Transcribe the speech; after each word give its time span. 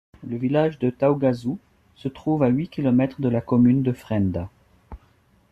Le 0.27 0.35
village 0.35 0.79
de 0.79 0.89
Taoughazout 0.89 1.59
se 1.95 2.07
trouve 2.07 2.41
à 2.41 2.47
huit 2.47 2.69
kilomètres 2.69 3.21
de 3.21 3.29
la 3.29 3.39
commune 3.39 3.83
de 3.83 3.91
Frenda. 3.91 4.49